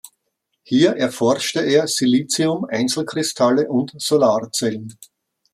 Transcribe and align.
Hier 0.63 0.93
erforschte 0.93 1.59
er 1.63 1.85
Silizium-Einzelkristalle 1.85 3.69
und 3.69 3.93
Solarzellen. 4.01 4.97